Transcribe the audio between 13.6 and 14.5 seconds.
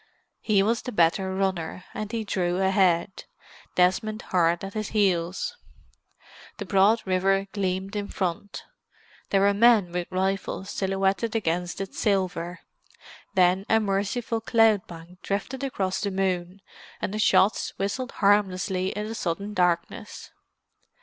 a merciful